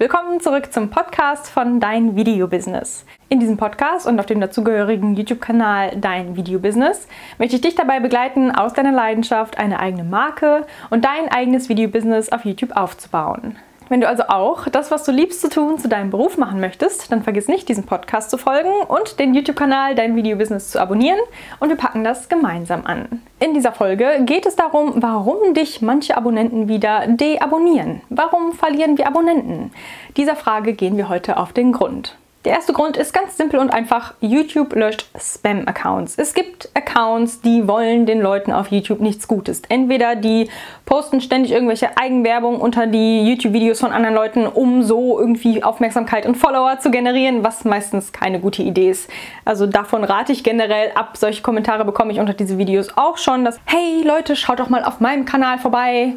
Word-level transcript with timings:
Willkommen 0.00 0.40
zurück 0.40 0.72
zum 0.72 0.88
Podcast 0.88 1.50
von 1.50 1.78
Dein 1.78 2.16
Video 2.16 2.48
Business. 2.48 3.04
In 3.28 3.38
diesem 3.38 3.58
Podcast 3.58 4.06
und 4.06 4.18
auf 4.18 4.24
dem 4.24 4.40
dazugehörigen 4.40 5.14
YouTube-Kanal 5.14 5.98
Dein 5.98 6.36
Video 6.36 6.58
Business 6.58 7.06
möchte 7.36 7.56
ich 7.56 7.60
dich 7.60 7.74
dabei 7.74 8.00
begleiten, 8.00 8.50
aus 8.50 8.72
deiner 8.72 8.92
Leidenschaft 8.92 9.58
eine 9.58 9.78
eigene 9.78 10.04
Marke 10.04 10.66
und 10.88 11.04
dein 11.04 11.28
eigenes 11.28 11.68
Video 11.68 11.90
Business 11.90 12.32
auf 12.32 12.46
YouTube 12.46 12.74
aufzubauen. 12.78 13.56
Wenn 13.90 14.00
du 14.00 14.06
also 14.06 14.22
auch 14.28 14.68
das, 14.68 14.92
was 14.92 15.02
du 15.02 15.10
liebst 15.10 15.40
zu 15.40 15.48
tun, 15.48 15.76
zu 15.76 15.88
deinem 15.88 16.10
Beruf 16.10 16.38
machen 16.38 16.60
möchtest, 16.60 17.10
dann 17.10 17.24
vergiss 17.24 17.48
nicht, 17.48 17.68
diesem 17.68 17.86
Podcast 17.86 18.30
zu 18.30 18.38
folgen 18.38 18.70
und 18.86 19.18
den 19.18 19.34
YouTube-Kanal 19.34 19.96
Dein 19.96 20.14
Video-Business 20.14 20.70
zu 20.70 20.80
abonnieren 20.80 21.18
und 21.58 21.70
wir 21.70 21.76
packen 21.76 22.04
das 22.04 22.28
gemeinsam 22.28 22.86
an. 22.86 23.20
In 23.40 23.52
dieser 23.52 23.72
Folge 23.72 24.20
geht 24.20 24.46
es 24.46 24.54
darum, 24.54 25.02
warum 25.02 25.54
dich 25.54 25.82
manche 25.82 26.16
Abonnenten 26.16 26.68
wieder 26.68 27.08
deabonnieren. 27.08 28.00
Warum 28.10 28.52
verlieren 28.52 28.96
wir 28.96 29.08
Abonnenten? 29.08 29.72
Dieser 30.16 30.36
Frage 30.36 30.74
gehen 30.74 30.96
wir 30.96 31.08
heute 31.08 31.36
auf 31.36 31.52
den 31.52 31.72
Grund. 31.72 32.16
Der 32.46 32.52
erste 32.52 32.72
Grund 32.72 32.96
ist 32.96 33.12
ganz 33.12 33.36
simpel 33.36 33.60
und 33.60 33.68
einfach, 33.68 34.14
YouTube 34.22 34.74
löscht 34.74 35.04
Spam-Accounts. 35.14 36.14
Es 36.16 36.32
gibt 36.32 36.70
Accounts, 36.72 37.42
die 37.42 37.68
wollen 37.68 38.06
den 38.06 38.18
Leuten 38.18 38.50
auf 38.50 38.68
YouTube 38.68 39.00
nichts 39.00 39.28
Gutes. 39.28 39.60
Entweder 39.68 40.16
die 40.16 40.48
posten 40.86 41.20
ständig 41.20 41.52
irgendwelche 41.52 41.98
Eigenwerbung 41.98 42.58
unter 42.58 42.86
die 42.86 43.28
YouTube-Videos 43.28 43.80
von 43.80 43.92
anderen 43.92 44.14
Leuten, 44.14 44.46
um 44.46 44.82
so 44.82 45.20
irgendwie 45.20 45.62
Aufmerksamkeit 45.62 46.24
und 46.24 46.34
Follower 46.34 46.78
zu 46.80 46.90
generieren, 46.90 47.44
was 47.44 47.66
meistens 47.66 48.10
keine 48.10 48.40
gute 48.40 48.62
Idee 48.62 48.88
ist. 48.88 49.10
Also 49.44 49.66
davon 49.66 50.02
rate 50.02 50.32
ich 50.32 50.42
generell 50.42 50.92
ab. 50.94 51.18
Solche 51.18 51.42
Kommentare 51.42 51.84
bekomme 51.84 52.10
ich 52.10 52.20
unter 52.20 52.32
diese 52.32 52.56
Videos 52.56 52.96
auch 52.96 53.18
schon, 53.18 53.44
dass, 53.44 53.60
hey 53.66 54.02
Leute, 54.02 54.34
schaut 54.34 54.60
doch 54.60 54.70
mal 54.70 54.84
auf 54.84 55.00
meinem 55.00 55.26
Kanal 55.26 55.58
vorbei 55.58 56.14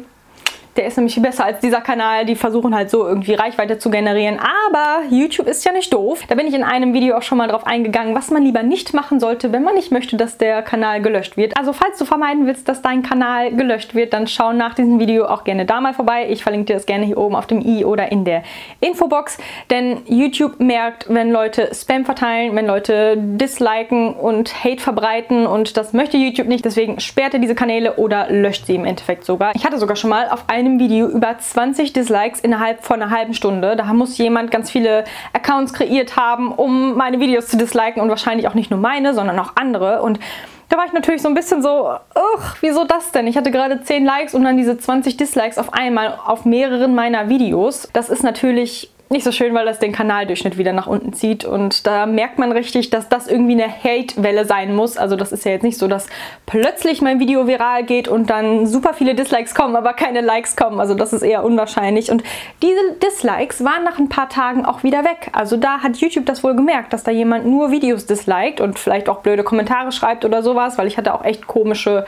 der 0.76 0.86
ist 0.86 0.96
nämlich 0.96 1.20
besser 1.20 1.44
als 1.44 1.60
dieser 1.60 1.80
Kanal. 1.80 2.24
Die 2.24 2.34
versuchen 2.34 2.74
halt 2.74 2.90
so 2.90 3.06
irgendwie 3.06 3.34
Reichweite 3.34 3.78
zu 3.78 3.90
generieren. 3.90 4.38
Aber 4.38 5.02
YouTube 5.10 5.46
ist 5.46 5.64
ja 5.64 5.72
nicht 5.72 5.92
doof. 5.92 6.22
Da 6.28 6.34
bin 6.34 6.46
ich 6.46 6.54
in 6.54 6.64
einem 6.64 6.92
Video 6.92 7.16
auch 7.16 7.22
schon 7.22 7.38
mal 7.38 7.48
drauf 7.48 7.66
eingegangen, 7.66 8.14
was 8.14 8.30
man 8.30 8.42
lieber 8.42 8.62
nicht 8.62 8.94
machen 8.94 9.20
sollte, 9.20 9.52
wenn 9.52 9.62
man 9.62 9.74
nicht 9.74 9.92
möchte, 9.92 10.16
dass 10.16 10.38
der 10.38 10.62
Kanal 10.62 11.02
gelöscht 11.02 11.36
wird. 11.36 11.56
Also 11.58 11.72
falls 11.72 11.98
du 11.98 12.04
vermeiden 12.04 12.46
willst, 12.46 12.68
dass 12.68 12.82
dein 12.82 13.02
Kanal 13.02 13.52
gelöscht 13.52 13.94
wird, 13.94 14.12
dann 14.12 14.26
schau 14.26 14.52
nach 14.52 14.74
diesem 14.74 14.98
Video 14.98 15.26
auch 15.26 15.44
gerne 15.44 15.64
da 15.66 15.80
mal 15.80 15.94
vorbei. 15.94 16.26
Ich 16.30 16.42
verlinke 16.42 16.66
dir 16.66 16.74
das 16.74 16.86
gerne 16.86 17.04
hier 17.04 17.18
oben 17.18 17.36
auf 17.36 17.46
dem 17.46 17.60
i 17.60 17.84
oder 17.84 18.10
in 18.10 18.24
der 18.24 18.42
Infobox. 18.80 19.38
Denn 19.70 20.02
YouTube 20.06 20.60
merkt, 20.60 21.06
wenn 21.08 21.30
Leute 21.30 21.70
Spam 21.74 22.04
verteilen, 22.04 22.56
wenn 22.56 22.66
Leute 22.66 23.16
disliken 23.16 24.14
und 24.14 24.64
Hate 24.64 24.80
verbreiten 24.80 25.46
und 25.46 25.76
das 25.76 25.92
möchte 25.92 26.16
YouTube 26.16 26.48
nicht. 26.48 26.64
Deswegen 26.64 27.00
sperrt 27.00 27.34
er 27.34 27.40
diese 27.40 27.54
Kanäle 27.54 27.94
oder 27.94 28.30
löscht 28.30 28.66
sie 28.66 28.74
im 28.74 28.84
Endeffekt 28.84 29.24
sogar. 29.24 29.54
Ich 29.54 29.64
hatte 29.64 29.78
sogar 29.78 29.96
schon 29.96 30.10
mal 30.10 30.28
auf 30.28 30.48
einem 30.48 30.63
einem 30.66 30.78
Video 30.78 31.08
über 31.08 31.36
20 31.38 31.92
Dislikes 31.92 32.40
innerhalb 32.40 32.84
von 32.84 33.00
einer 33.00 33.10
halben 33.10 33.34
Stunde. 33.34 33.76
Da 33.76 33.84
muss 33.92 34.18
jemand 34.18 34.50
ganz 34.50 34.70
viele 34.70 35.04
Accounts 35.32 35.72
kreiert 35.72 36.16
haben, 36.16 36.52
um 36.52 36.94
meine 36.94 37.20
Videos 37.20 37.48
zu 37.48 37.56
disliken 37.56 38.00
und 38.00 38.08
wahrscheinlich 38.08 38.48
auch 38.48 38.54
nicht 38.54 38.70
nur 38.70 38.80
meine, 38.80 39.14
sondern 39.14 39.38
auch 39.38 39.52
andere. 39.56 40.02
Und 40.02 40.18
da 40.68 40.78
war 40.78 40.86
ich 40.86 40.92
natürlich 40.92 41.22
so 41.22 41.28
ein 41.28 41.34
bisschen 41.34 41.62
so, 41.62 41.90
ugh, 41.90 42.56
wieso 42.60 42.84
das 42.84 43.12
denn? 43.12 43.26
Ich 43.26 43.36
hatte 43.36 43.50
gerade 43.50 43.82
10 43.82 44.04
Likes 44.04 44.34
und 44.34 44.44
dann 44.44 44.56
diese 44.56 44.78
20 44.78 45.16
Dislikes 45.16 45.58
auf 45.58 45.72
einmal 45.72 46.18
auf 46.24 46.44
mehreren 46.44 46.94
meiner 46.94 47.28
Videos. 47.28 47.88
Das 47.92 48.08
ist 48.08 48.22
natürlich 48.22 48.90
nicht 49.10 49.24
so 49.24 49.32
schön, 49.32 49.54
weil 49.54 49.66
das 49.66 49.78
den 49.78 49.92
Kanaldurchschnitt 49.92 50.56
wieder 50.56 50.72
nach 50.72 50.86
unten 50.86 51.12
zieht. 51.12 51.44
Und 51.44 51.86
da 51.86 52.06
merkt 52.06 52.38
man 52.38 52.52
richtig, 52.52 52.90
dass 52.90 53.08
das 53.08 53.28
irgendwie 53.28 53.52
eine 53.52 53.68
Hate-Welle 53.68 54.44
sein 54.44 54.74
muss. 54.74 54.96
Also 54.96 55.14
das 55.14 55.30
ist 55.30 55.44
ja 55.44 55.52
jetzt 55.52 55.62
nicht 55.62 55.78
so, 55.78 55.88
dass 55.88 56.06
plötzlich 56.46 57.02
mein 57.02 57.20
Video 57.20 57.46
viral 57.46 57.84
geht 57.84 58.08
und 58.08 58.30
dann 58.30 58.66
super 58.66 58.94
viele 58.94 59.14
Dislikes 59.14 59.54
kommen, 59.54 59.76
aber 59.76 59.92
keine 59.92 60.20
Likes 60.20 60.56
kommen. 60.56 60.80
Also 60.80 60.94
das 60.94 61.12
ist 61.12 61.22
eher 61.22 61.44
unwahrscheinlich. 61.44 62.10
Und 62.10 62.22
diese 62.62 62.80
Dislikes 63.02 63.62
waren 63.62 63.84
nach 63.84 63.98
ein 63.98 64.08
paar 64.08 64.28
Tagen 64.28 64.64
auch 64.64 64.82
wieder 64.82 65.04
weg. 65.04 65.30
Also 65.32 65.56
da 65.56 65.82
hat 65.82 65.96
YouTube 65.96 66.26
das 66.26 66.42
wohl 66.42 66.56
gemerkt, 66.56 66.92
dass 66.92 67.04
da 67.04 67.10
jemand 67.10 67.46
nur 67.46 67.70
Videos 67.70 68.06
disliked 68.06 68.60
und 68.60 68.78
vielleicht 68.78 69.08
auch 69.08 69.20
blöde 69.20 69.44
Kommentare 69.44 69.92
schreibt 69.92 70.24
oder 70.24 70.42
sowas, 70.42 70.78
weil 70.78 70.86
ich 70.86 70.96
hatte 70.96 71.14
auch 71.14 71.24
echt 71.24 71.46
komische 71.46 72.06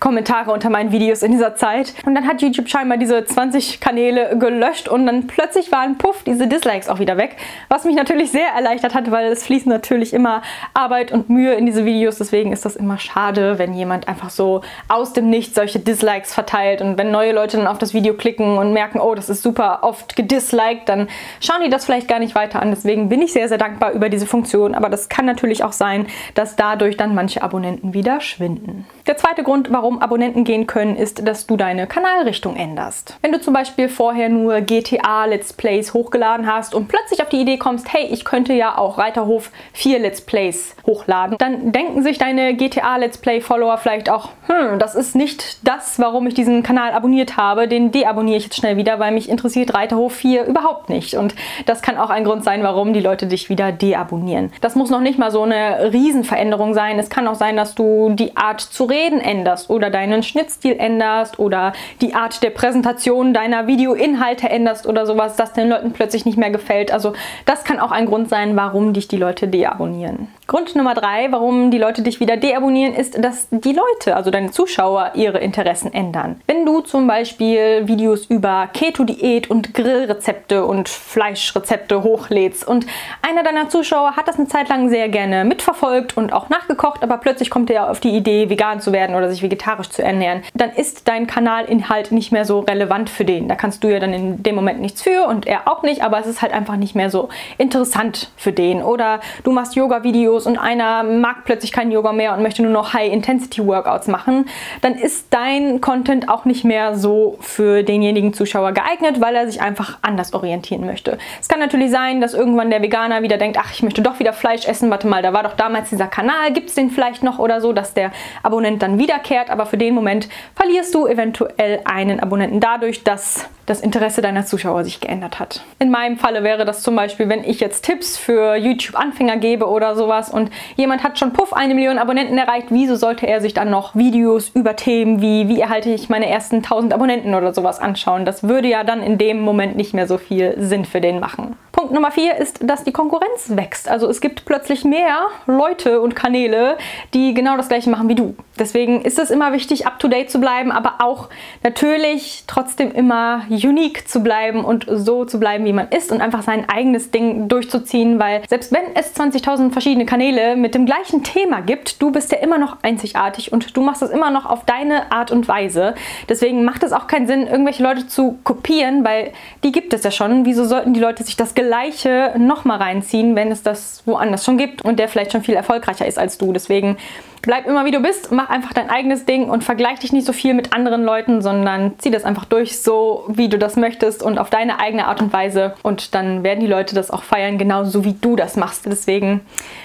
Kommentare 0.00 0.50
unter 0.52 0.70
meinen 0.70 0.92
Videos 0.92 1.22
in 1.22 1.32
dieser 1.32 1.54
Zeit. 1.54 1.94
Und 2.04 2.14
dann 2.14 2.26
hat 2.26 2.42
YouTube 2.42 2.68
scheinbar 2.68 2.98
diese 2.98 3.24
20 3.24 3.80
Kanäle 3.80 4.36
gelöscht 4.38 4.88
und 4.88 5.06
dann 5.06 5.26
plötzlich 5.26 5.70
waren 5.70 5.98
puff 5.98 6.22
diese 6.24 6.46
Dislikes 6.46 6.88
auch 6.88 6.98
wieder 6.98 7.16
weg, 7.16 7.36
was 7.68 7.84
mich 7.84 7.94
natürlich 7.94 8.30
sehr 8.30 8.48
erleichtert 8.48 8.94
hat, 8.94 9.10
weil 9.10 9.30
es 9.30 9.44
fließt 9.44 9.66
natürlich 9.66 10.12
immer 10.12 10.42
Arbeit 10.74 11.12
und 11.12 11.28
Mühe 11.28 11.54
in 11.54 11.66
diese 11.66 11.84
Videos. 11.84 12.18
Deswegen 12.18 12.52
ist 12.52 12.64
das 12.64 12.76
immer 12.76 12.98
schade, 12.98 13.58
wenn 13.58 13.74
jemand 13.74 14.08
einfach 14.08 14.30
so 14.30 14.62
aus 14.88 15.12
dem 15.12 15.30
Nichts 15.30 15.54
solche 15.54 15.78
Dislikes 15.78 16.34
verteilt 16.34 16.80
und 16.80 16.98
wenn 16.98 17.10
neue 17.10 17.32
Leute 17.32 17.58
dann 17.58 17.66
auf 17.66 17.78
das 17.78 17.94
Video 17.94 18.14
klicken 18.14 18.58
und 18.58 18.72
merken, 18.72 19.00
oh, 19.00 19.14
das 19.14 19.28
ist 19.28 19.42
super 19.42 19.80
oft 19.82 20.16
gedisliked, 20.16 20.88
dann 20.88 21.08
schauen 21.40 21.62
die 21.62 21.70
das 21.70 21.84
vielleicht 21.84 22.08
gar 22.08 22.18
nicht 22.18 22.34
weiter 22.34 22.62
an. 22.62 22.70
Deswegen 22.70 23.08
bin 23.08 23.20
ich 23.20 23.32
sehr, 23.32 23.48
sehr 23.48 23.58
dankbar 23.58 23.92
über 23.92 24.08
diese 24.08 24.26
Funktion. 24.26 24.74
Aber 24.74 24.88
das 24.88 25.08
kann 25.08 25.26
natürlich 25.26 25.62
auch 25.64 25.72
sein, 25.72 26.06
dass 26.34 26.56
dadurch 26.56 26.96
dann 26.96 27.14
manche 27.14 27.42
Abonnenten 27.42 27.94
wieder 27.94 28.20
schwinden. 28.20 28.86
Der 29.06 29.16
zweite 29.16 29.42
Grund, 29.42 29.70
warum 29.72 29.89
warum 29.90 30.02
Abonnenten 30.02 30.44
gehen 30.44 30.68
können, 30.68 30.94
ist, 30.94 31.26
dass 31.26 31.48
du 31.48 31.56
deine 31.56 31.88
Kanalrichtung 31.88 32.54
änderst. 32.54 33.16
Wenn 33.22 33.32
du 33.32 33.40
zum 33.40 33.54
Beispiel 33.54 33.88
vorher 33.88 34.28
nur 34.28 34.60
GTA 34.60 35.24
Let's 35.24 35.52
Plays 35.52 35.94
hochgeladen 35.94 36.46
hast 36.46 36.76
und 36.76 36.86
plötzlich 36.86 37.20
auf 37.20 37.28
die 37.28 37.40
Idee 37.40 37.58
kommst, 37.58 37.92
hey, 37.92 38.04
ich 38.04 38.24
könnte 38.24 38.52
ja 38.52 38.78
auch 38.78 38.98
Reiterhof 38.98 39.50
4 39.72 39.98
Let's 39.98 40.20
Plays 40.20 40.76
hochladen, 40.86 41.36
dann 41.38 41.72
denken 41.72 42.04
sich 42.04 42.18
deine 42.18 42.54
GTA 42.54 42.98
Let's 42.98 43.18
Play 43.18 43.40
Follower 43.40 43.78
vielleicht 43.78 44.10
auch, 44.10 44.28
hm, 44.46 44.78
das 44.78 44.94
ist 44.94 45.16
nicht 45.16 45.66
das, 45.66 45.98
warum 45.98 46.28
ich 46.28 46.34
diesen 46.34 46.62
Kanal 46.62 46.92
abonniert 46.92 47.36
habe, 47.36 47.66
den 47.66 47.90
deabonniere 47.90 48.36
ich 48.36 48.44
jetzt 48.44 48.56
schnell 48.56 48.76
wieder, 48.76 49.00
weil 49.00 49.10
mich 49.10 49.28
interessiert 49.28 49.74
Reiterhof 49.74 50.14
4 50.14 50.44
überhaupt 50.44 50.88
nicht. 50.88 51.14
Und 51.14 51.34
das 51.66 51.82
kann 51.82 51.98
auch 51.98 52.10
ein 52.10 52.22
Grund 52.22 52.44
sein, 52.44 52.62
warum 52.62 52.92
die 52.92 53.00
Leute 53.00 53.26
dich 53.26 53.48
wieder 53.48 53.72
deabonnieren. 53.72 54.52
Das 54.60 54.76
muss 54.76 54.90
noch 54.90 55.00
nicht 55.00 55.18
mal 55.18 55.32
so 55.32 55.42
eine 55.42 55.92
Riesenveränderung 55.92 56.74
sein. 56.74 57.00
Es 57.00 57.10
kann 57.10 57.26
auch 57.26 57.34
sein, 57.34 57.56
dass 57.56 57.74
du 57.74 58.10
die 58.10 58.36
Art 58.36 58.60
zu 58.60 58.84
reden 58.84 59.20
änderst 59.20 59.68
oder 59.80 59.88
deinen 59.88 60.22
Schnittstil 60.22 60.76
änderst 60.78 61.38
oder 61.38 61.72
die 62.02 62.12
Art 62.12 62.42
der 62.42 62.50
Präsentation 62.50 63.32
deiner 63.32 63.66
Videoinhalte 63.66 64.50
änderst 64.50 64.86
oder 64.86 65.06
sowas, 65.06 65.36
das 65.36 65.54
den 65.54 65.70
Leuten 65.70 65.92
plötzlich 65.92 66.26
nicht 66.26 66.36
mehr 66.36 66.50
gefällt. 66.50 66.92
Also 66.92 67.14
das 67.46 67.64
kann 67.64 67.80
auch 67.80 67.92
ein 67.92 68.04
Grund 68.04 68.28
sein, 68.28 68.56
warum 68.56 68.92
dich 68.92 69.08
die 69.08 69.16
Leute 69.16 69.48
deabonnieren. 69.48 70.28
Grund 70.46 70.74
Nummer 70.76 70.94
drei, 70.94 71.28
warum 71.30 71.70
die 71.70 71.78
Leute 71.78 72.02
dich 72.02 72.20
wieder 72.20 72.36
deabonnieren, 72.36 72.94
ist, 72.94 73.24
dass 73.24 73.48
die 73.50 73.72
Leute, 73.72 74.16
also 74.16 74.30
deine 74.30 74.50
Zuschauer, 74.50 75.12
ihre 75.14 75.38
Interessen 75.38 75.94
ändern. 75.94 76.40
Wenn 76.46 76.66
du 76.66 76.80
zum 76.80 77.06
Beispiel 77.06 77.86
Videos 77.86 78.26
über 78.26 78.68
Keto-Diät 78.72 79.48
und 79.48 79.72
Grillrezepte 79.72 80.66
und 80.66 80.88
Fleischrezepte 80.88 82.02
hochlädst 82.02 82.66
und 82.66 82.84
einer 83.22 83.42
deiner 83.42 83.68
Zuschauer 83.68 84.16
hat 84.16 84.28
das 84.28 84.38
eine 84.38 84.48
Zeit 84.48 84.68
lang 84.68 84.90
sehr 84.90 85.08
gerne 85.08 85.44
mitverfolgt 85.44 86.16
und 86.16 86.32
auch 86.32 86.48
nachgekocht, 86.48 87.02
aber 87.02 87.18
plötzlich 87.18 87.48
kommt 87.48 87.70
er 87.70 87.88
auf 87.88 88.00
die 88.00 88.10
Idee, 88.10 88.50
vegan 88.50 88.80
zu 88.80 88.92
werden 88.92 89.14
oder 89.14 89.30
sich 89.30 89.42
vegetarisch 89.42 89.69
zu 89.90 90.02
ernähren, 90.02 90.42
dann 90.54 90.70
ist 90.70 91.08
dein 91.08 91.26
Kanalinhalt 91.26 92.12
nicht 92.12 92.32
mehr 92.32 92.44
so 92.44 92.60
relevant 92.60 93.10
für 93.10 93.24
den. 93.24 93.48
Da 93.48 93.54
kannst 93.54 93.82
du 93.84 93.88
ja 93.88 93.98
dann 93.98 94.12
in 94.12 94.42
dem 94.42 94.54
Moment 94.54 94.80
nichts 94.80 95.02
für 95.02 95.26
und 95.26 95.46
er 95.46 95.68
auch 95.68 95.82
nicht, 95.82 96.02
aber 96.02 96.18
es 96.20 96.26
ist 96.26 96.42
halt 96.42 96.52
einfach 96.52 96.76
nicht 96.76 96.94
mehr 96.94 97.10
so 97.10 97.28
interessant 97.58 98.30
für 98.36 98.52
den. 98.52 98.82
Oder 98.82 99.20
du 99.44 99.52
machst 99.52 99.74
Yoga-Videos 99.74 100.10
Videos 100.20 100.46
und 100.46 100.58
einer 100.58 101.02
mag 101.02 101.44
plötzlich 101.44 101.72
kein 101.72 101.90
Yoga 101.90 102.12
mehr 102.12 102.34
und 102.34 102.42
möchte 102.42 102.62
nur 102.62 102.72
noch 102.72 102.92
High-Intensity-Workouts 102.92 104.08
machen, 104.08 104.46
dann 104.80 104.94
ist 104.94 105.28
dein 105.30 105.80
Content 105.80 106.28
auch 106.28 106.44
nicht 106.44 106.64
mehr 106.64 106.96
so 106.96 107.36
für 107.40 107.82
denjenigen 107.82 108.32
Zuschauer 108.32 108.72
geeignet, 108.72 109.20
weil 109.20 109.34
er 109.34 109.50
sich 109.50 109.62
einfach 109.62 109.98
anders 110.02 110.32
orientieren 110.32 110.84
möchte. 110.84 111.18
Es 111.40 111.48
kann 111.48 111.58
natürlich 111.58 111.90
sein, 111.90 112.20
dass 112.20 112.34
irgendwann 112.34 112.70
der 112.70 112.82
Veganer 112.82 113.22
wieder 113.22 113.38
denkt, 113.38 113.56
ach, 113.60 113.72
ich 113.72 113.82
möchte 113.82 114.02
doch 114.02 114.18
wieder 114.18 114.32
Fleisch 114.32 114.66
essen, 114.66 114.90
warte 114.90 115.06
mal, 115.06 115.22
da 115.22 115.32
war 115.32 115.42
doch 115.42 115.54
damals 115.54 115.90
dieser 115.90 116.06
Kanal, 116.06 116.52
gibt 116.52 116.68
es 116.68 116.74
den 116.74 116.90
vielleicht 116.90 117.22
noch 117.22 117.38
oder 117.38 117.60
so, 117.60 117.72
dass 117.72 117.94
der 117.94 118.12
Abonnent 118.42 118.82
dann 118.82 118.98
wiederkehrt, 118.98 119.48
aber 119.50 119.59
für 119.66 119.78
den 119.78 119.94
Moment 119.94 120.28
verlierst 120.54 120.94
du 120.94 121.06
eventuell 121.06 121.80
einen 121.84 122.20
Abonnenten 122.20 122.60
dadurch, 122.60 123.04
dass 123.04 123.48
das 123.70 123.80
Interesse 123.80 124.20
deiner 124.20 124.44
Zuschauer 124.44 124.82
sich 124.82 125.00
geändert 125.00 125.38
hat. 125.38 125.62
In 125.78 125.92
meinem 125.92 126.16
Falle 126.16 126.42
wäre 126.42 126.64
das 126.64 126.82
zum 126.82 126.96
Beispiel, 126.96 127.28
wenn 127.28 127.44
ich 127.44 127.60
jetzt 127.60 127.84
Tipps 127.84 128.16
für 128.16 128.56
YouTube-Anfänger 128.56 129.36
gebe 129.36 129.68
oder 129.68 129.94
sowas 129.94 130.28
und 130.28 130.50
jemand 130.74 131.04
hat 131.04 131.20
schon 131.20 131.32
puff 131.32 131.52
eine 131.52 131.76
Million 131.76 131.96
Abonnenten 131.98 132.36
erreicht, 132.36 132.66
wieso 132.70 132.96
sollte 132.96 133.28
er 133.28 133.40
sich 133.40 133.54
dann 133.54 133.70
noch 133.70 133.94
Videos 133.94 134.48
über 134.48 134.74
Themen 134.74 135.22
wie 135.22 135.48
wie 135.48 135.60
erhalte 135.60 135.90
ich 135.90 136.08
meine 136.08 136.28
ersten 136.28 136.56
1000 136.56 136.92
Abonnenten 136.92 137.32
oder 137.36 137.54
sowas 137.54 137.78
anschauen? 137.78 138.24
Das 138.24 138.42
würde 138.42 138.66
ja 138.66 138.82
dann 138.82 139.04
in 139.04 139.18
dem 139.18 139.40
Moment 139.40 139.76
nicht 139.76 139.94
mehr 139.94 140.08
so 140.08 140.18
viel 140.18 140.56
Sinn 140.58 140.84
für 140.84 141.00
den 141.00 141.20
machen. 141.20 141.56
Punkt 141.70 141.92
Nummer 141.92 142.10
vier 142.10 142.36
ist, 142.36 142.58
dass 142.68 142.82
die 142.82 142.92
Konkurrenz 142.92 143.52
wächst. 143.54 143.88
Also 143.88 144.08
es 144.08 144.20
gibt 144.20 144.44
plötzlich 144.44 144.84
mehr 144.84 145.28
Leute 145.46 146.00
und 146.00 146.16
Kanäle, 146.16 146.76
die 147.14 147.32
genau 147.34 147.56
das 147.56 147.68
gleiche 147.68 147.88
machen 147.88 148.08
wie 148.08 148.16
du. 148.16 148.34
Deswegen 148.58 149.02
ist 149.02 149.18
es 149.18 149.30
immer 149.30 149.52
wichtig, 149.52 149.86
up 149.86 149.98
to 149.98 150.08
date 150.08 150.30
zu 150.30 150.40
bleiben, 150.40 150.72
aber 150.72 150.96
auch 150.98 151.28
natürlich 151.62 152.44
trotzdem 152.46 152.92
immer 152.92 153.44
unique 153.64 154.08
zu 154.08 154.20
bleiben 154.20 154.64
und 154.64 154.86
so 154.88 155.24
zu 155.24 155.38
bleiben, 155.38 155.64
wie 155.64 155.72
man 155.72 155.88
ist 155.88 156.12
und 156.12 156.20
einfach 156.20 156.42
sein 156.42 156.68
eigenes 156.68 157.10
Ding 157.10 157.48
durchzuziehen, 157.48 158.18
weil 158.18 158.42
selbst 158.48 158.72
wenn 158.72 158.94
es 158.94 159.14
20.000 159.14 159.72
verschiedene 159.72 160.06
Kanäle 160.06 160.56
mit 160.56 160.74
dem 160.74 160.86
gleichen 160.86 161.22
Thema 161.22 161.60
gibt, 161.60 162.00
du 162.02 162.10
bist 162.10 162.32
ja 162.32 162.38
immer 162.38 162.58
noch 162.58 162.78
einzigartig 162.82 163.52
und 163.52 163.76
du 163.76 163.82
machst 163.82 164.02
das 164.02 164.10
immer 164.10 164.30
noch 164.30 164.46
auf 164.46 164.64
deine 164.64 165.12
Art 165.12 165.30
und 165.30 165.48
Weise. 165.48 165.94
Deswegen 166.28 166.64
macht 166.64 166.82
es 166.82 166.92
auch 166.92 167.06
keinen 167.06 167.26
Sinn, 167.26 167.46
irgendwelche 167.46 167.82
Leute 167.82 168.06
zu 168.06 168.38
kopieren, 168.44 169.04
weil 169.04 169.32
die 169.64 169.72
gibt 169.72 169.92
es 169.92 170.02
ja 170.02 170.10
schon. 170.10 170.44
Wieso 170.44 170.64
sollten 170.64 170.94
die 170.94 171.00
Leute 171.00 171.22
sich 171.24 171.36
das 171.36 171.54
Gleiche 171.54 172.34
nochmal 172.38 172.78
reinziehen, 172.78 173.36
wenn 173.36 173.50
es 173.50 173.62
das 173.62 174.02
woanders 174.06 174.44
schon 174.44 174.58
gibt 174.58 174.82
und 174.82 174.98
der 174.98 175.08
vielleicht 175.08 175.32
schon 175.32 175.42
viel 175.42 175.54
erfolgreicher 175.54 176.06
ist 176.06 176.18
als 176.18 176.38
du? 176.38 176.52
Deswegen 176.52 176.96
bleib 177.42 177.66
immer 177.66 177.84
wie 177.84 177.90
du 177.90 178.00
bist, 178.00 178.32
mach 178.32 178.50
einfach 178.50 178.72
dein 178.72 178.90
eigenes 178.90 179.24
Ding 179.24 179.48
und 179.48 179.64
vergleich 179.64 179.98
dich 180.00 180.12
nicht 180.12 180.26
so 180.26 180.32
viel 180.32 180.54
mit 180.54 180.72
anderen 180.72 181.02
Leuten, 181.02 181.42
sondern 181.42 181.94
zieh 181.98 182.10
das 182.10 182.24
einfach 182.24 182.44
durch, 182.44 182.80
so 182.80 183.24
wie 183.28 183.48
du 183.48 183.58
das 183.58 183.76
möchtest 183.76 184.22
und 184.22 184.38
auf 184.38 184.50
deine 184.50 184.78
eigene 184.78 185.06
Art 185.06 185.22
und 185.22 185.32
Weise. 185.32 185.74
Und 185.82 186.14
dann 186.14 186.42
werden 186.42 186.60
die 186.60 186.66
Leute 186.66 186.94
das 186.94 187.10
auch 187.10 187.22
feiern, 187.22 187.58
genauso 187.58 188.04
wie 188.04 188.14
du 188.14 188.36
das 188.36 188.56
machst. 188.56 188.86
Deswegen 188.86 189.40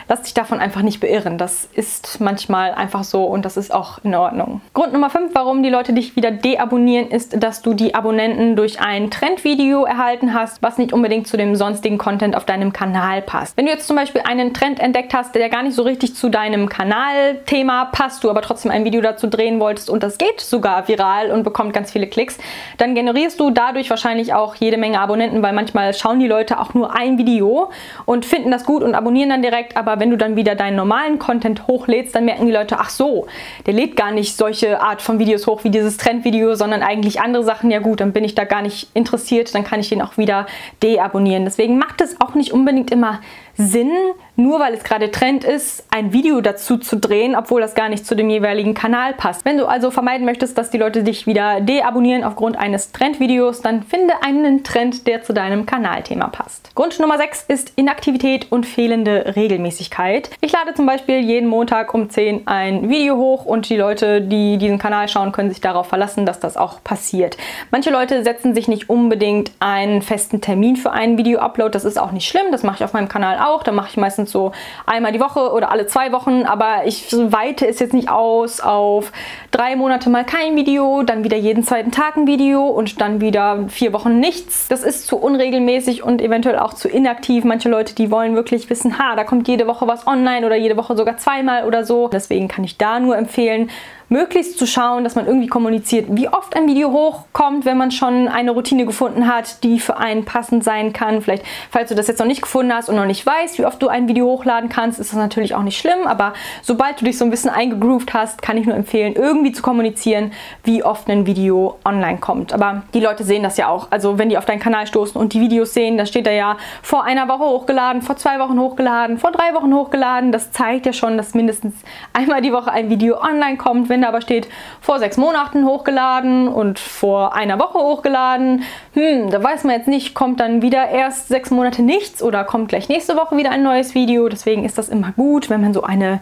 lass 0.07 0.23
dich 0.23 0.33
davon 0.33 0.59
einfach 0.59 0.81
nicht 0.81 0.99
beirren. 0.99 1.37
Das 1.37 1.67
ist 1.73 2.19
manchmal 2.19 2.73
einfach 2.73 3.03
so 3.03 3.25
und 3.25 3.45
das 3.45 3.57
ist 3.57 3.73
auch 3.73 3.99
in 4.03 4.15
Ordnung. 4.15 4.61
Grund 4.73 4.93
Nummer 4.93 5.09
5, 5.09 5.33
warum 5.33 5.63
die 5.63 5.69
Leute 5.69 5.93
dich 5.93 6.15
wieder 6.15 6.31
deabonnieren, 6.31 7.09
ist, 7.09 7.41
dass 7.41 7.61
du 7.61 7.73
die 7.73 7.95
Abonnenten 7.95 8.55
durch 8.55 8.79
ein 8.79 9.11
Trendvideo 9.11 9.85
erhalten 9.85 10.33
hast, 10.33 10.61
was 10.61 10.77
nicht 10.77 10.93
unbedingt 10.93 11.27
zu 11.27 11.37
dem 11.37 11.55
sonstigen 11.55 11.97
Content 11.97 12.35
auf 12.35 12.45
deinem 12.45 12.73
Kanal 12.73 13.21
passt. 13.21 13.57
Wenn 13.57 13.65
du 13.65 13.71
jetzt 13.71 13.87
zum 13.87 13.95
Beispiel 13.95 14.21
einen 14.21 14.53
Trend 14.53 14.79
entdeckt 14.79 15.13
hast, 15.13 15.35
der 15.35 15.49
gar 15.49 15.63
nicht 15.63 15.75
so 15.75 15.83
richtig 15.83 16.15
zu 16.15 16.29
deinem 16.29 16.69
Kanal 16.69 17.37
Thema 17.45 17.85
passt, 17.85 18.23
du 18.23 18.29
aber 18.29 18.41
trotzdem 18.41 18.71
ein 18.71 18.85
Video 18.85 19.01
dazu 19.01 19.27
drehen 19.27 19.59
wolltest 19.59 19.89
und 19.89 20.03
das 20.03 20.17
geht 20.17 20.41
sogar 20.41 20.87
viral 20.87 21.31
und 21.31 21.43
bekommt 21.43 21.73
ganz 21.73 21.91
viele 21.91 22.07
Klicks, 22.07 22.37
dann 22.77 22.95
generierst 22.95 23.39
du 23.39 23.49
dadurch 23.49 23.89
wahrscheinlich 23.89 24.33
auch 24.33 24.55
jede 24.55 24.77
Menge 24.77 24.99
Abonnenten, 24.99 25.41
weil 25.41 25.53
manchmal 25.53 25.93
schauen 25.93 26.19
die 26.19 26.27
Leute 26.27 26.59
auch 26.59 26.73
nur 26.73 26.95
ein 26.95 27.17
Video 27.17 27.69
und 28.05 28.25
finden 28.25 28.51
das 28.51 28.65
gut 28.65 28.83
und 28.83 28.95
abonnieren 28.95 29.29
dann 29.29 29.41
direkt, 29.41 29.77
aber 29.77 29.99
wenn 29.99 30.09
du 30.09 30.17
dann 30.17 30.35
wieder 30.35 30.55
deinen 30.55 30.75
normalen 30.75 31.19
Content 31.19 31.67
hochlädst, 31.67 32.15
dann 32.15 32.25
merken 32.25 32.45
die 32.45 32.51
Leute, 32.51 32.77
ach 32.79 32.89
so, 32.89 33.27
der 33.65 33.73
lädt 33.73 33.95
gar 33.95 34.11
nicht 34.11 34.37
solche 34.37 34.81
Art 34.81 35.01
von 35.01 35.19
Videos 35.19 35.47
hoch 35.47 35.63
wie 35.63 35.69
dieses 35.69 35.97
Trendvideo, 35.97 36.55
sondern 36.55 36.81
eigentlich 36.81 37.21
andere 37.21 37.43
Sachen. 37.43 37.71
Ja 37.71 37.79
gut, 37.79 37.99
dann 38.01 38.13
bin 38.13 38.23
ich 38.23 38.35
da 38.35 38.43
gar 38.43 38.61
nicht 38.61 38.89
interessiert, 38.93 39.53
dann 39.53 39.63
kann 39.63 39.79
ich 39.79 39.89
den 39.89 40.01
auch 40.01 40.17
wieder 40.17 40.45
deabonnieren. 40.83 41.45
Deswegen 41.45 41.77
macht 41.77 42.01
es 42.01 42.19
auch 42.19 42.35
nicht 42.35 42.51
unbedingt 42.51 42.91
immer 42.91 43.19
Sinn, 43.57 43.91
nur 44.35 44.59
weil 44.59 44.73
es 44.73 44.83
gerade 44.83 45.11
Trend 45.11 45.45
ist, 45.45 45.85
ein 45.89 46.11
Video 46.11 46.41
dazu 46.41 46.77
zu 46.77 46.97
drehen, 46.97 47.35
obwohl 47.35 47.61
das 47.61 47.73
gar 47.73 47.87
nicht 47.87 48.05
zu 48.05 48.15
dem 48.15 48.29
jeweiligen 48.29 48.73
Kanal 48.73 49.13
passt. 49.13 49.45
Wenn 49.45 49.57
du 49.57 49.65
also 49.65 49.91
vermeiden 49.91 50.25
möchtest, 50.25 50.57
dass 50.57 50.69
die 50.69 50.77
Leute 50.77 51.03
dich 51.03 51.25
wieder 51.25 51.61
deabonnieren 51.61 52.25
aufgrund 52.25 52.57
eines 52.57 52.91
Trendvideos, 52.91 53.61
dann 53.61 53.83
finde 53.83 54.15
einen 54.23 54.63
Trend, 54.63 55.07
der 55.07 55.23
zu 55.23 55.33
deinem 55.33 55.65
Kanalthema 55.65 56.27
passt. 56.27 56.75
Grund 56.75 56.99
Nummer 56.99 57.17
6 57.17 57.45
ist 57.47 57.71
Inaktivität 57.77 58.51
und 58.51 58.65
fehlende 58.65 59.33
Regelmäßigkeit. 59.35 60.29
Ich 60.41 60.51
lade 60.51 60.73
zum 60.73 60.85
Beispiel 60.85 61.19
jeden 61.19 61.47
Montag 61.47 61.93
um 61.93 62.09
10 62.09 62.47
ein 62.47 62.89
Video 62.89 63.15
hoch 63.15 63.45
und 63.45 63.69
die 63.69 63.77
Leute, 63.77 64.21
die 64.21 64.57
diesen 64.57 64.79
Kanal 64.79 65.07
schauen, 65.07 65.31
können 65.31 65.49
sich 65.49 65.61
darauf 65.61 65.87
verlassen, 65.87 66.25
dass 66.25 66.41
das 66.41 66.57
auch 66.57 66.83
passiert. 66.83 67.37
Manche 67.71 67.89
Leute 67.89 68.23
setzen 68.23 68.53
sich 68.53 68.67
nicht 68.67 68.89
unbedingt 68.89 69.51
einen 69.59 70.01
festen 70.01 70.41
Termin 70.41 70.75
für 70.75 70.91
einen 70.91 71.17
Video-Upload. 71.17 71.71
Das 71.71 71.85
ist 71.85 71.97
auch 71.97 72.11
nicht 72.11 72.27
schlimm, 72.27 72.51
das 72.51 72.63
mache 72.63 72.77
ich 72.77 72.83
auf 72.83 72.91
meinem 72.91 73.07
Kanal 73.07 73.44
auch. 73.45 73.63
Da 73.63 73.71
mache 73.71 73.89
ich 73.89 73.97
meistens 73.97 74.31
so 74.31 74.51
einmal 74.85 75.11
die 75.11 75.19
Woche 75.19 75.51
oder 75.51 75.71
alle 75.71 75.87
zwei 75.87 76.11
Wochen, 76.11 76.43
aber 76.43 76.85
ich 76.85 77.11
weite 77.13 77.67
es 77.67 77.79
jetzt 77.79 77.93
nicht 77.93 78.09
aus 78.09 78.61
auf 78.61 79.11
drei 79.51 79.75
Monate 79.75 80.09
mal 80.09 80.25
kein 80.25 80.55
Video, 80.55 81.03
dann 81.03 81.23
wieder 81.23 81.37
jeden 81.37 81.63
zweiten 81.63 81.91
Tag 81.91 82.17
ein 82.17 82.27
Video 82.27 82.65
und 82.67 83.01
dann 83.01 83.21
wieder 83.21 83.65
vier 83.69 83.93
Wochen 83.93 84.19
nichts. 84.19 84.67
Das 84.67 84.83
ist 84.83 85.07
zu 85.07 85.17
unregelmäßig 85.17 86.03
und 86.03 86.21
eventuell 86.21 86.59
auch 86.59 86.73
zu 86.73 86.87
inaktiv. 86.87 87.43
Manche 87.43 87.69
Leute, 87.69 87.95
die 87.95 88.11
wollen 88.11 88.35
wirklich 88.35 88.69
wissen, 88.69 88.99
ha, 88.99 89.15
da 89.15 89.23
kommt 89.23 89.47
jede 89.47 89.67
Woche 89.67 89.87
was 89.87 90.07
online 90.07 90.45
oder 90.45 90.55
jede 90.55 90.77
Woche 90.77 90.95
sogar 90.95 91.17
zweimal 91.17 91.65
oder 91.65 91.85
so. 91.85 92.07
Deswegen 92.07 92.47
kann 92.47 92.63
ich 92.63 92.77
da 92.77 92.99
nur 92.99 93.17
empfehlen, 93.17 93.69
möglichst 94.09 94.57
zu 94.57 94.67
schauen, 94.67 95.03
dass 95.03 95.15
man 95.15 95.27
irgendwie 95.27 95.47
kommuniziert, 95.47 96.07
wie 96.09 96.27
oft 96.29 96.55
ein 96.55 96.67
Video 96.67 96.91
hochkommt, 96.91 97.65
wenn 97.65 97.77
man 97.77 97.91
schon 97.91 98.27
eine 98.27 98.51
Routine 98.51 98.85
gefunden 98.85 99.27
hat, 99.27 99.63
die 99.63 99.79
für 99.79 99.97
einen 99.97 100.25
passend 100.25 100.63
sein 100.63 100.93
kann. 100.93 101.21
Vielleicht, 101.21 101.43
falls 101.71 101.89
du 101.89 101.95
das 101.95 102.07
jetzt 102.07 102.19
noch 102.19 102.25
nicht 102.25 102.41
gefunden 102.41 102.73
hast 102.73 102.89
und 102.89 102.95
noch 102.95 103.05
nicht 103.05 103.25
weißt, 103.25 103.57
wie 103.59 103.65
oft 103.65 103.81
du 103.81 103.87
ein 103.87 104.07
Video 104.07 104.25
hochladen 104.27 104.69
kannst, 104.69 104.99
ist 104.99 105.11
das 105.11 105.17
natürlich 105.17 105.55
auch 105.55 105.63
nicht 105.63 105.77
schlimm, 105.77 106.05
aber 106.05 106.33
sobald 106.61 107.01
du 107.01 107.05
dich 107.05 107.17
so 107.17 107.25
ein 107.25 107.31
bisschen 107.31 107.49
eingegroovt 107.49 108.13
hast, 108.13 108.41
kann 108.41 108.57
ich 108.57 108.65
nur 108.65 108.75
empfehlen, 108.75 109.13
irgendwie 109.15 109.51
zu 109.51 109.61
kommunizieren, 109.61 110.31
wie 110.63 110.83
oft 110.83 111.09
ein 111.09 111.25
Video 111.25 111.77
online 111.85 112.17
kommt. 112.19 112.53
Aber 112.53 112.83
die 112.93 112.99
Leute 112.99 113.23
sehen 113.23 113.43
das 113.43 113.57
ja 113.57 113.67
auch. 113.67 113.87
Also 113.91 114.17
wenn 114.17 114.29
die 114.29 114.37
auf 114.37 114.45
deinen 114.45 114.59
Kanal 114.59 114.87
stoßen 114.87 115.19
und 115.19 115.33
die 115.33 115.41
Videos 115.41 115.73
sehen, 115.73 115.97
da 115.97 116.05
steht 116.05 116.27
da 116.27 116.31
ja 116.31 116.57
vor 116.81 117.03
einer 117.03 117.27
Woche 117.27 117.43
hochgeladen, 117.43 118.01
vor 118.01 118.17
zwei 118.17 118.39
Wochen 118.39 118.59
hochgeladen, 118.59 119.17
vor 119.17 119.31
drei 119.31 119.53
Wochen 119.53 119.73
hochgeladen. 119.73 120.31
Das 120.31 120.51
zeigt 120.51 120.85
ja 120.85 120.93
schon, 120.93 121.17
dass 121.17 121.33
mindestens 121.33 121.75
einmal 122.13 122.41
die 122.41 122.53
Woche 122.53 122.71
ein 122.71 122.89
Video 122.89 123.21
online 123.21 123.57
kommt. 123.57 123.89
Wenn 123.95 124.01
da 124.01 124.09
aber 124.09 124.19
steht, 124.19 124.49
vor 124.81 124.99
sechs 124.99 125.15
Monaten 125.15 125.65
hochgeladen 125.65 126.49
und 126.49 126.79
vor 126.79 127.33
einer 127.33 127.59
Woche 127.59 127.79
hochgeladen, 127.79 128.63
hm, 128.93 129.29
da 129.29 129.41
weiß 129.41 129.63
man 129.63 129.77
jetzt 129.77 129.87
nicht, 129.87 130.13
kommt 130.13 130.41
dann 130.41 130.61
wieder 130.61 130.89
erst 130.89 131.29
sechs 131.29 131.49
Monate 131.49 131.81
nichts 131.81 132.21
oder 132.21 132.43
kommt 132.43 132.67
gleich 132.67 132.89
nächste 132.89 133.15
Woche 133.15 133.37
wieder 133.37 133.51
ein 133.51 133.63
neues 133.63 133.95
Video. 133.95 134.27
Deswegen 134.27 134.65
ist 134.65 134.77
das 134.77 134.89
immer 134.89 135.13
gut, 135.13 135.49
wenn 135.49 135.61
man 135.61 135.73
so 135.73 135.83
eine 135.83 136.19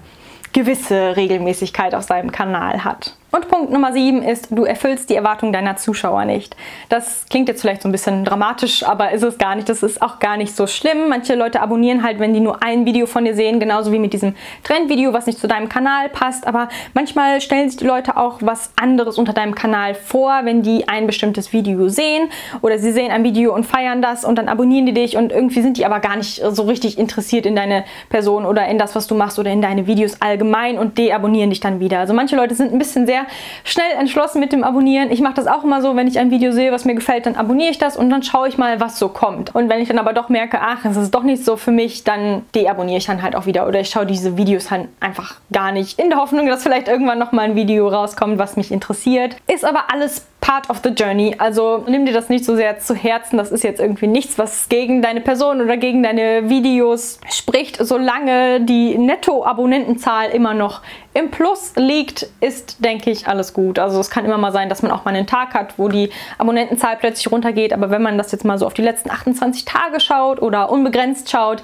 gewisse 0.52 1.16
Regelmäßigkeit 1.16 1.96
auf 1.96 2.04
seinem 2.04 2.31
Kanal 2.31 2.84
hat. 2.84 3.16
Und 3.35 3.47
Punkt 3.47 3.71
Nummer 3.71 3.91
7 3.91 4.21
ist, 4.21 4.50
du 4.51 4.63
erfüllst 4.63 5.09
die 5.09 5.15
Erwartung 5.15 5.51
deiner 5.51 5.75
Zuschauer 5.75 6.24
nicht. 6.25 6.56
Das 6.89 7.25
klingt 7.31 7.47
jetzt 7.47 7.62
vielleicht 7.62 7.81
so 7.81 7.89
ein 7.89 7.91
bisschen 7.91 8.25
dramatisch, 8.25 8.83
aber 8.83 9.09
ist 9.09 9.24
es 9.24 9.39
gar 9.39 9.56
nicht. 9.56 9.68
Das 9.68 9.81
ist 9.81 10.03
auch 10.03 10.19
gar 10.19 10.38
nicht 10.38 10.56
so 10.56 10.68
schlimm. 10.68 11.09
Manche 11.09 11.33
Leute 11.33 11.59
abonnieren 11.59 12.03
halt, 12.03 12.19
wenn 12.19 12.35
die 12.35 12.39
nur 12.39 12.62
ein 12.62 12.85
Video 12.85 13.07
von 13.07 13.25
dir 13.25 13.33
sehen, 13.33 13.59
genauso 13.59 13.91
wie 13.91 13.97
mit 13.97 14.13
diesem 14.13 14.35
Trendvideo, 14.63 15.13
was 15.13 15.25
nicht 15.25 15.39
zu 15.39 15.47
deinem 15.47 15.68
Kanal 15.68 16.09
passt. 16.09 16.45
Aber 16.45 16.69
manchmal 16.94 17.41
stellen 17.41 17.71
sich 17.71 17.80
die 17.80 17.88
Leute 17.88 18.18
auch 18.18 18.38
was 18.41 18.71
anderes 18.75 19.18
unter 19.18 19.33
deinem 19.33 19.56
Kanal 19.56 19.95
vor, 19.95 20.41
wenn 20.44 20.62
die 20.62 20.88
ein 20.88 21.07
bestimmtes 21.07 21.53
Video 21.53 21.89
sehen 21.89 22.30
oder 22.62 22.77
sie 22.77 22.91
sehen 22.91 23.09
ein 23.09 23.24
Video 23.24 23.56
und 23.56 23.65
feiern 23.65 24.03
das 24.03 24.25
und 24.25 24.38
dann 24.38 24.47
abonnieren 24.47 24.85
die 24.85 24.94
dich 24.94 25.18
und 25.18 25.31
irgendwie 25.31 25.63
sind 25.63 25.77
die 25.77 25.88
aber 25.88 26.01
gar 26.01 26.18
nicht 26.18 26.39
so 26.51 26.62
richtig 26.65 27.00
interessiert 27.00 27.47
in 27.47 27.56
deine 27.56 27.83
Person 28.09 28.45
oder 28.45 28.68
in 28.68 28.77
das, 28.77 28.94
was 28.94 29.07
du 29.07 29.15
machst 29.15 29.39
oder 29.39 29.50
in 29.50 29.63
deine 29.63 29.88
Videos 29.88 30.21
allgemein 30.21 30.77
und 30.77 31.00
deabonnieren 31.00 31.50
dich 31.50 31.62
dann 31.62 31.80
wieder. 31.80 31.97
Also 31.97 32.13
manche 32.13 32.35
Leute 32.35 32.53
sind 32.53 32.71
ein 32.71 32.77
bisschen 32.77 33.07
sehr 33.07 33.23
schnell 33.64 33.92
entschlossen 33.98 34.40
mit 34.40 34.52
dem 34.52 34.64
Abonnieren. 34.64 35.12
Ich 35.12 35.22
mache 35.22 35.36
das 35.36 35.48
auch 35.48 35.64
immer 35.64 35.81
so, 35.81 35.96
wenn 35.96 36.08
ich 36.08 36.20
ein 36.20 36.31
Video 36.31 36.52
sehe, 36.52 36.72
was 36.72 36.86
mir 36.86 36.96
gefällt, 36.96 37.25
dann 37.25 37.36
abonniere 37.36 37.72
ich 37.72 37.78
das 37.78 37.98
und 37.98 38.10
dann 38.10 38.24
schaue 38.24 38.48
ich 38.48 38.58
mal, 38.58 38.80
was 38.80 39.00
so 39.00 39.10
kommt. 39.10 39.54
Und 39.56 39.70
wenn 39.70 39.81
ich 39.81 39.88
dann 39.88 40.00
aber 40.00 40.14
doch 40.14 40.30
merke, 40.30 40.60
ach, 40.62 40.86
es 40.86 40.98
ist 40.98 41.14
doch 41.14 41.24
nicht 41.24 41.44
so 41.44 41.58
für 41.58 41.72
mich, 41.72 42.04
dann 42.04 42.44
deabonniere 42.56 42.98
ich 42.98 43.06
dann 43.06 43.22
halt 43.22 43.36
auch 43.36 43.46
wieder 43.46 43.68
oder 43.68 43.80
ich 43.80 43.90
schaue 43.90 44.06
diese 44.06 44.38
Videos 44.38 44.72
halt 44.72 44.88
einfach 45.00 45.36
gar 45.52 45.72
nicht 45.72 46.00
in 46.00 46.10
der 46.10 46.20
Hoffnung, 46.20 46.48
dass 46.48 46.64
vielleicht 46.64 46.88
irgendwann 46.88 47.20
noch 47.20 47.31
mal 47.31 47.44
ein 47.44 47.56
Video 47.56 47.88
rauskommt, 47.88 48.38
was 48.38 48.58
mich 48.58 48.72
interessiert. 48.72 49.36
Ist 49.48 49.66
aber 49.66 49.92
alles 49.92 50.26
part 50.44 50.69
of 50.69 50.81
the 50.84 50.90
journey. 50.90 51.36
Also 51.38 51.86
nimm 51.88 52.06
dir 52.06 52.12
das 52.12 52.28
nicht 52.28 52.44
so 52.44 52.54
sehr 52.57 52.78
zu 52.78 52.94
Herzen. 52.94 53.38
Das 53.38 53.50
ist 53.50 53.63
jetzt 53.63 53.80
irgendwie 53.80 54.07
nichts, 54.07 54.38
was 54.38 54.68
gegen 54.68 55.01
deine 55.01 55.22
Person 55.22 55.62
oder 55.62 55.78
gegen 55.78 56.04
deine 56.04 56.50
Videos 56.50 57.21
spricht. 57.31 57.78
Solange 57.80 58.59
die 58.59 58.97
Netto-Abonnentenzahl 58.97 60.31
immer 60.31 60.54
noch 60.54 60.81
im 61.14 61.31
Plus 61.31 61.71
liegt, 61.78 62.28
ist, 62.42 62.83
denke 62.83 63.09
ich, 63.09 63.26
alles 63.28 63.54
gut. 63.54 63.80
Also 63.80 64.02
es 64.02 64.09
kann 64.09 64.26
immer 64.26 64.38
mal 64.38 64.52
sein, 64.52 64.68
dass 64.68 64.81
man 64.81 64.92
auch 64.92 65.06
mal 65.06 65.16
einen 65.16 65.28
Tag 65.28 65.54
hat, 65.54 65.80
wo 65.80 65.88
die 65.88 66.09
Abonnentenzahl 66.38 66.97
plötzlich 66.97 67.31
runtergeht. 67.31 67.71
Aber 67.71 67.90
wenn 67.90 68.02
man 68.02 68.18
das 68.18 68.33
jetzt 68.33 68.44
mal 68.44 68.57
so 68.57 68.66
auf 68.66 68.73
die 68.73 68.81
letzten 68.81 69.12
28 69.12 69.64
Tage 69.64 70.02
schaut 70.02 70.42
oder 70.42 70.69
unbegrenzt 70.69 71.31
schaut, 71.31 71.64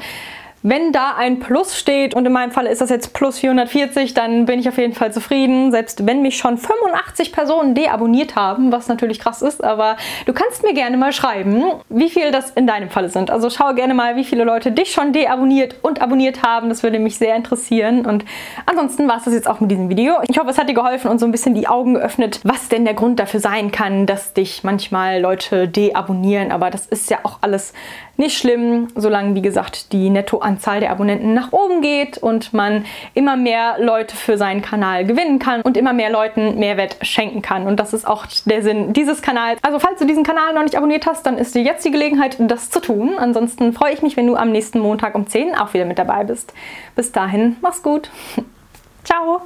wenn 0.62 0.92
da 0.92 1.16
ein 1.18 1.40
Plus 1.40 1.78
steht 1.78 2.14
und 2.14 2.26
in 2.26 2.34
meinem 2.34 2.52
Fall 2.52 2.66
ist 2.66 2.82
das 2.82 2.90
jetzt 2.90 3.14
plus 3.14 3.40
440, 3.40 4.14
dann 4.14 4.46
bin 4.46 4.60
ich 4.60 4.68
auf 4.68 4.78
jeden 4.78 4.94
Fall 4.94 5.14
zufrieden. 5.14 5.72
Selbst 5.72 6.06
wenn 6.06 6.22
mich 6.22 6.38
schon 6.38 6.58
85 6.58 7.32
Personen 7.32 7.76
deabonniert 7.76 8.36
haben, 8.36 8.72
was 8.72 8.88
natürlich 8.88 9.20
krass 9.20 9.42
ist, 9.42 9.64
aber 9.64 9.96
du 10.26 10.34
kannst 10.34 10.64
mir 10.64 10.74
gerne 10.74 10.98
mal 10.98 11.14
schreiben, 11.14 11.64
wie 11.90 12.10
viele 12.10 12.32
das 12.32 12.52
in 12.52 12.68
deinem 12.68 12.90
Falle 12.90 13.10
sind. 13.10 13.32
Also 13.32 13.50
schau 13.50 13.74
gerne 13.74 13.94
mal, 13.94 14.16
wie 14.16 14.24
viele 14.24 14.44
Leute 14.44 14.72
dich 14.72 14.92
schon 14.92 15.14
deabonniert 15.14 15.76
und 15.82 16.02
abonniert 16.02 16.44
haben. 16.44 16.70
Das 16.70 16.84
würde 16.84 17.00
mich 17.00 17.18
sehr 17.18 17.36
interessieren. 17.36 18.06
Und 18.06 18.26
ansonsten 18.66 19.08
war 19.08 19.18
es 19.18 19.24
das 19.24 19.34
jetzt 19.34 19.48
auch 19.48 19.60
mit 19.60 19.72
diesem 19.72 19.90
Video. 19.90 20.16
Ich 20.28 20.38
hoffe, 20.38 20.50
es 20.50 20.58
hat 20.58 20.68
dir 20.68 20.74
geholfen 20.74 21.10
und 21.10 21.20
so 21.20 21.26
ein 21.26 21.32
bisschen 21.32 21.56
die 21.56 21.68
Augen 21.68 21.94
geöffnet, 21.94 22.42
was 22.44 22.70
denn 22.70 22.86
der 22.86 22.94
Grund 22.94 23.20
dafür 23.20 23.40
sein 23.40 23.72
kann, 23.72 24.06
dass 24.06 24.34
dich 24.34 24.64
manchmal 24.64 25.22
Leute 25.22 25.68
deabonnieren. 25.68 26.52
Aber 26.52 26.70
das 26.70 26.86
ist 26.86 27.10
ja 27.10 27.20
auch 27.24 27.40
alles 27.42 27.74
nicht 28.20 28.38
schlimm, 28.38 28.90
solange, 28.96 29.34
wie 29.36 29.42
gesagt, 29.42 29.92
die 29.94 30.10
Nettoanzahl 30.10 30.80
der 30.80 30.92
Abonnenten 30.92 31.34
nach 31.34 31.52
oben 31.52 31.82
geht 31.82 32.18
und 32.18 32.54
man 32.54 32.86
immer 33.14 33.36
mehr 33.36 33.78
Leute 33.80 34.16
für 34.16 34.38
seinen 34.38 34.62
Kanal 34.62 35.06
gewinnen 35.06 35.40
kann 35.40 35.62
und 35.62 35.78
immer 35.78 35.94
mehr 35.94 36.10
Leuten 36.10 36.60
Mehrwert 36.60 36.98
schenken 37.02 37.42
kann. 37.42 37.66
Und 37.66 37.80
das 37.80 37.94
ist 37.94 38.08
auch 38.08 38.26
der 38.46 38.62
Sinn 38.62 38.94
dieses 38.94 39.22
Kanals. 39.22 39.60
Also 39.64 39.80
falls 39.80 40.00
du 40.00 40.06
diesen 40.06 40.24
Kanal 40.24 40.54
noch 40.54 40.64
nicht 40.64 40.76
abonniert 40.76 41.06
hast, 41.06 41.26
dann 41.26 41.38
ist 41.38 41.56
dir 41.56 41.64
jetzt 41.64 41.86
die 41.86 41.92
Gelegenheit, 41.92 42.36
das 42.40 42.70
zu 42.70 42.80
tun. 42.80 43.18
Ansonsten 43.18 43.74
freue 43.74 43.94
ich 43.94 44.02
mich, 44.02 44.18
wenn 44.18 44.28
du 44.28 44.36
am 44.36 44.52
nächsten 44.52 44.80
Montag 44.80 45.16
um 45.16 45.28
10 45.28 45.56
auch 45.56 45.74
wieder 45.74 45.86
mit 45.86 45.98
dabei 45.98 46.24
bist. 46.26 46.54
Bis 46.96 47.12
dahin, 47.12 47.56
mach's 47.62 47.82
gut. 47.82 48.10
Ciao. 49.04 49.42